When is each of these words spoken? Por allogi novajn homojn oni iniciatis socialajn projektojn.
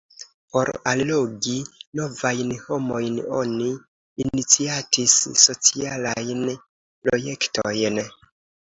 Por 0.53 0.69
allogi 0.91 1.53
novajn 1.99 2.55
homojn 2.63 3.21
oni 3.43 3.69
iniciatis 4.25 5.17
socialajn 5.45 6.45
projektojn. 6.53 8.07